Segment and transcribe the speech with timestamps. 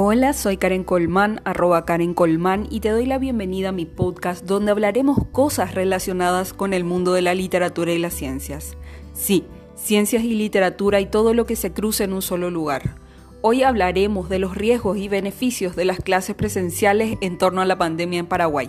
[0.00, 4.44] Hola, soy Karen Colmán, arroba Karen Colmán, y te doy la bienvenida a mi podcast
[4.44, 8.76] donde hablaremos cosas relacionadas con el mundo de la literatura y las ciencias.
[9.12, 9.44] Sí,
[9.74, 12.94] ciencias y literatura y todo lo que se cruza en un solo lugar.
[13.42, 17.76] Hoy hablaremos de los riesgos y beneficios de las clases presenciales en torno a la
[17.76, 18.68] pandemia en Paraguay.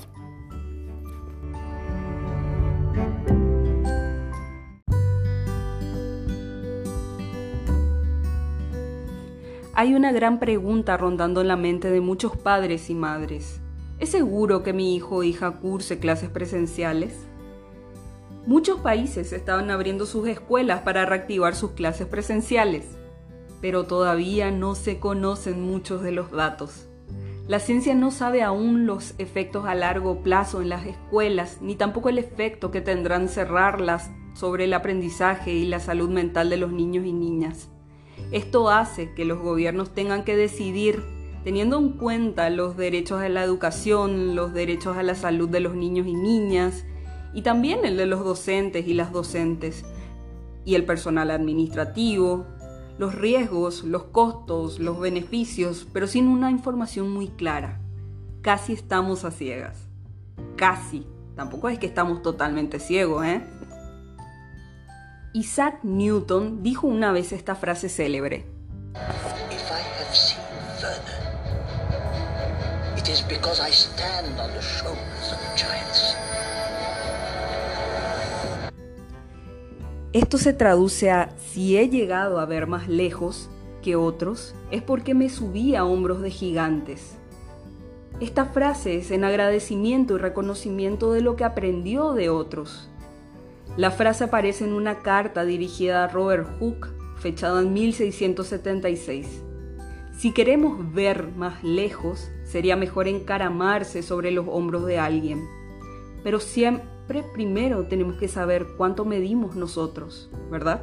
[9.79, 13.61] Hay una gran pregunta rondando en la mente de muchos padres y madres.
[13.97, 17.25] ¿Es seguro que mi hijo o hija curse clases presenciales?
[18.45, 22.87] Muchos países estaban abriendo sus escuelas para reactivar sus clases presenciales,
[23.61, 26.89] pero todavía no se conocen muchos de los datos.
[27.47, 32.09] La ciencia no sabe aún los efectos a largo plazo en las escuelas, ni tampoco
[32.09, 37.05] el efecto que tendrán cerrarlas sobre el aprendizaje y la salud mental de los niños
[37.05, 37.69] y niñas.
[38.31, 41.03] Esto hace que los gobiernos tengan que decidir,
[41.43, 45.75] teniendo en cuenta los derechos a la educación, los derechos a la salud de los
[45.75, 46.85] niños y niñas,
[47.33, 49.85] y también el de los docentes y las docentes,
[50.65, 52.45] y el personal administrativo,
[52.97, 57.79] los riesgos, los costos, los beneficios, pero sin una información muy clara.
[58.41, 59.87] Casi estamos a ciegas.
[60.57, 61.05] Casi.
[61.35, 63.41] Tampoco es que estamos totalmente ciegos, ¿eh?
[65.31, 68.47] Isaac Newton dijo una vez esta frase célebre.
[80.13, 83.51] Esto se traduce a si he llegado a ver más lejos
[83.83, 87.13] que otros, es porque me subí a hombros de gigantes.
[88.19, 92.89] Esta frase es en agradecimiento y reconocimiento de lo que aprendió de otros,
[93.77, 99.43] la frase aparece en una carta dirigida a Robert Hooke, fechada en 1676.
[100.17, 105.47] Si queremos ver más lejos, sería mejor encaramarse sobre los hombros de alguien.
[106.23, 110.81] Pero siempre primero tenemos que saber cuánto medimos nosotros, ¿verdad?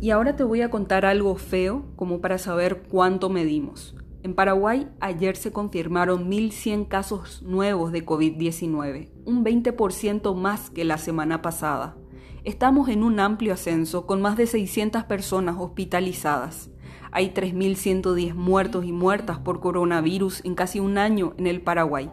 [0.00, 3.96] Y ahora te voy a contar algo feo como para saber cuánto medimos.
[4.22, 10.98] En Paraguay ayer se confirmaron 1.100 casos nuevos de COVID-19, un 20% más que la
[10.98, 11.96] semana pasada.
[12.44, 16.70] Estamos en un amplio ascenso con más de 600 personas hospitalizadas.
[17.10, 22.08] Hay 3.110 muertos y muertas por coronavirus en casi un año en el Paraguay.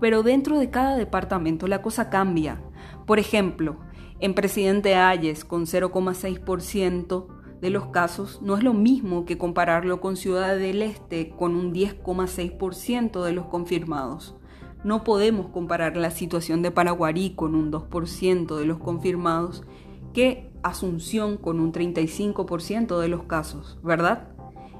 [0.00, 2.62] Pero dentro de cada departamento la cosa cambia.
[3.06, 3.78] Por ejemplo,
[4.20, 7.26] en Presidente Ayes, con 0,6%
[7.60, 11.72] de los casos, no es lo mismo que compararlo con Ciudad del Este, con un
[11.72, 14.36] 10,6% de los confirmados.
[14.82, 19.64] No podemos comparar la situación de Paraguarí con un 2% de los confirmados
[20.12, 24.30] que Asunción con un 35% de los casos, ¿verdad?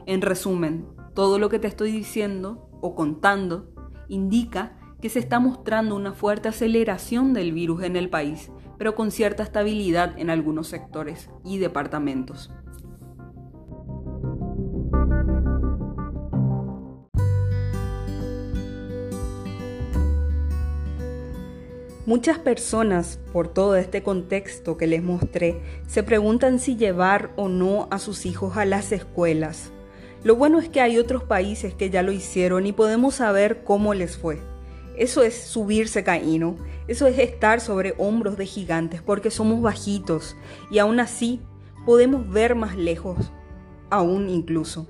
[0.06, 3.70] En resumen, todo lo que te estoy diciendo o contando
[4.08, 9.10] indica que se está mostrando una fuerte aceleración del virus en el país pero con
[9.10, 12.50] cierta estabilidad en algunos sectores y departamentos.
[22.08, 27.86] Muchas personas, por todo este contexto que les mostré, se preguntan si llevar o no
[27.90, 29.72] a sus hijos a las escuelas.
[30.24, 33.92] Lo bueno es que hay otros países que ya lo hicieron y podemos saber cómo
[33.92, 34.40] les fue.
[34.98, 36.56] Eso es subirse caíno,
[36.88, 40.36] eso es estar sobre hombros de gigantes porque somos bajitos
[40.72, 41.40] y aún así
[41.86, 43.30] podemos ver más lejos,
[43.90, 44.88] aún incluso.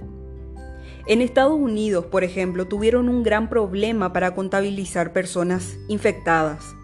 [1.07, 6.75] En Estados Unidos, por ejemplo, tuvieron un gran problema para contabilizar personas infectadas.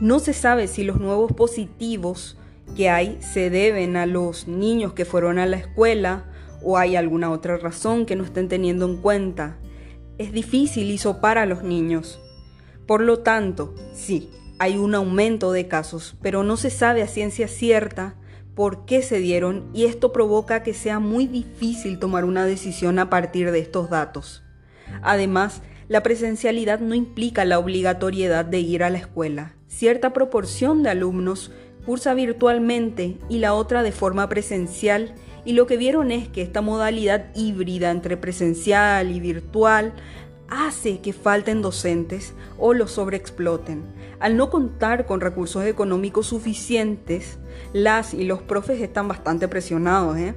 [0.00, 2.38] No se sabe si los nuevos positivos
[2.76, 6.30] que hay se deben a los niños que fueron a la escuela
[6.62, 9.58] o hay alguna otra razón que no estén teniendo en cuenta
[10.18, 12.20] es difícil hisopar a los niños.
[12.86, 17.48] Por lo tanto, sí, hay un aumento de casos, pero no se sabe a ciencia
[17.48, 18.14] cierta
[18.54, 23.10] por qué se dieron y esto provoca que sea muy difícil tomar una decisión a
[23.10, 24.42] partir de estos datos.
[25.02, 29.54] Además, la presencialidad no implica la obligatoriedad de ir a la escuela.
[29.68, 31.52] Cierta proporción de alumnos
[31.84, 35.14] cursa virtualmente y la otra de forma presencial
[35.46, 39.94] y lo que vieron es que esta modalidad híbrida entre presencial y virtual
[40.48, 43.84] hace que falten docentes o los sobreexploten.
[44.18, 47.38] Al no contar con recursos económicos suficientes,
[47.72, 50.18] las y los profes están bastante presionados.
[50.18, 50.34] ¿eh?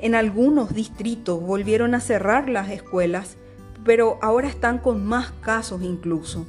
[0.00, 3.36] En algunos distritos volvieron a cerrar las escuelas,
[3.84, 6.46] pero ahora están con más casos incluso.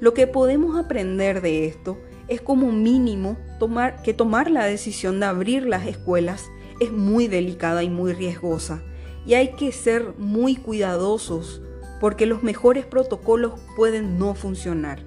[0.00, 1.96] Lo que podemos aprender de esto
[2.26, 6.46] es como mínimo tomar, que tomar la decisión de abrir las escuelas
[6.80, 8.82] es muy delicada y muy riesgosa
[9.26, 11.60] y hay que ser muy cuidadosos
[12.00, 15.00] porque los mejores protocolos pueden no funcionar.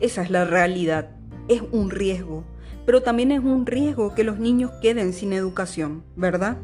[0.00, 1.10] Esa es la realidad.
[1.48, 2.44] Es un riesgo,
[2.86, 6.58] pero también es un riesgo que los niños queden sin educación, ¿verdad?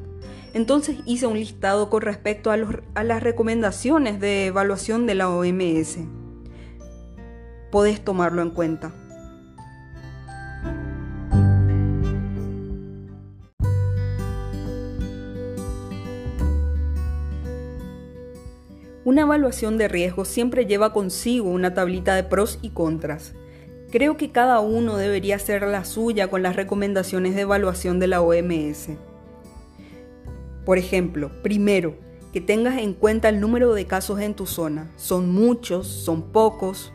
[0.55, 2.56] Entonces hice un listado con respecto a,
[2.94, 5.99] a las recomendaciones de evaluación de la OMS.
[7.70, 8.94] Podés tomarlo en cuenta.
[19.04, 23.34] Una evaluación de riesgo siempre lleva consigo una tablita de pros y contras.
[23.90, 28.22] Creo que cada uno debería hacer la suya con las recomendaciones de evaluación de la
[28.22, 28.90] OMS.
[30.64, 31.96] Por ejemplo, primero,
[32.32, 34.90] que tengas en cuenta el número de casos en tu zona.
[34.96, 35.88] ¿Son muchos?
[35.88, 36.93] ¿Son pocos?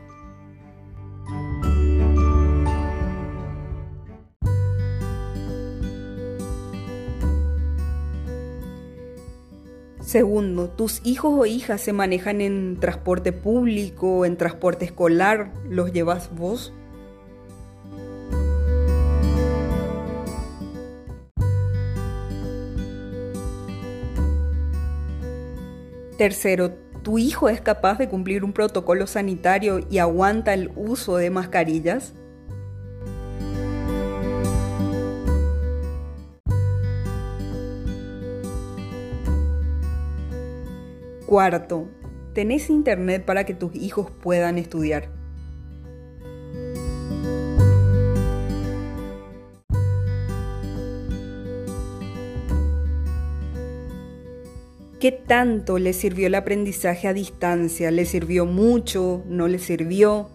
[10.07, 16.33] Segundo, tus hijos o hijas se manejan en transporte público, en transporte escolar, ¿los llevas
[16.33, 16.71] vos?
[26.18, 26.71] Tercero,
[27.03, 32.13] ¿tu hijo es capaz de cumplir un protocolo sanitario y aguanta el uso de mascarillas?
[41.27, 41.89] Cuarto,
[42.33, 45.09] ¿tenés internet para que tus hijos puedan estudiar?
[55.01, 57.91] ¿Qué tanto le sirvió el aprendizaje a distancia?
[57.91, 59.21] ¿Le sirvió mucho?
[59.27, 60.29] ¿No le sirvió?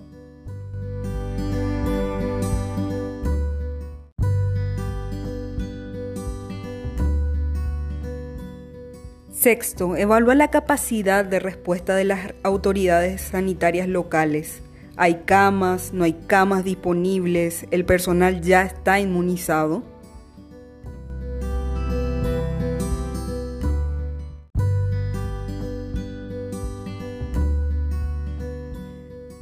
[9.42, 14.62] Sexto, evalúa la capacidad de respuesta de las autoridades sanitarias locales.
[14.96, 15.92] ¿Hay camas?
[15.92, 17.66] ¿No hay camas disponibles?
[17.72, 19.82] ¿El personal ya está inmunizado?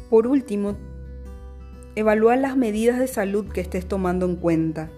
[0.08, 0.78] Por último,
[1.94, 4.90] evalúa las medidas de salud que estés tomando en cuenta.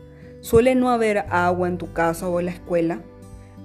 [0.42, 3.02] ¿Suele no haber agua en tu casa o en la escuela?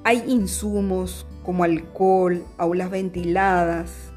[0.04, 4.12] Hay insumos como alcohol, aulas ventiladas.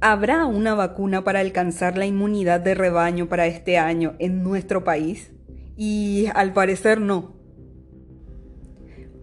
[0.00, 5.32] ¿Habrá una vacuna para alcanzar la inmunidad de rebaño para este año en nuestro país?
[5.76, 7.37] Y al parecer no.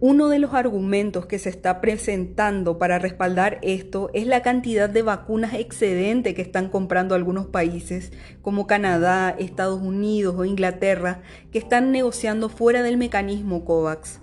[0.00, 5.00] Uno de los argumentos que se está presentando para respaldar esto es la cantidad de
[5.00, 8.12] vacunas excedente que están comprando algunos países
[8.42, 14.20] como Canadá, Estados Unidos o Inglaterra, que están negociando fuera del mecanismo COVAX.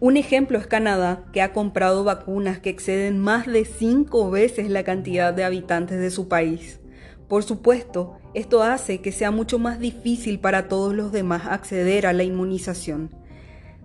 [0.00, 4.82] Un ejemplo es Canadá, que ha comprado vacunas que exceden más de cinco veces la
[4.82, 6.80] cantidad de habitantes de su país.
[7.28, 12.12] Por supuesto, esto hace que sea mucho más difícil para todos los demás acceder a
[12.12, 13.19] la inmunización.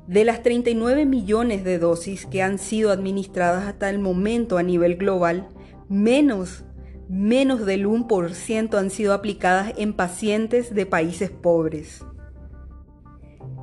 [0.07, 4.97] De las 39 millones de dosis que han sido administradas hasta el momento a nivel
[4.97, 5.50] global,
[5.89, 6.63] menos,
[7.09, 12.05] menos del 1% han sido aplicadas en pacientes de países pobres.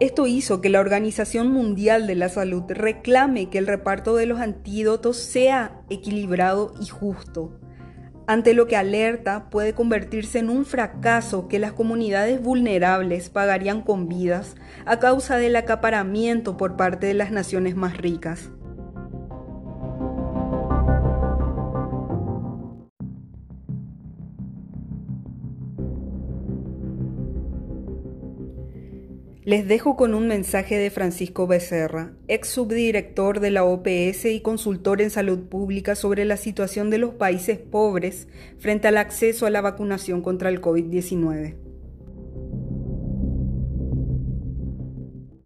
[0.01, 4.41] Esto hizo que la Organización Mundial de la Salud reclame que el reparto de los
[4.41, 7.61] antídotos sea equilibrado y justo
[8.27, 14.09] ante lo que alerta puede convertirse en un fracaso que las comunidades vulnerables pagarían con
[14.09, 14.55] vidas
[14.87, 18.51] a causa del acaparamiento por parte de las naciones más ricas.
[29.45, 35.03] Les dejo con un mensaje de Francisco Becerra, ex subdirector de la OPS y consultor
[35.03, 38.29] en salud pública sobre la situación de los países pobres
[38.61, 41.72] frente al acceso a la vacunación contra el COVID-19.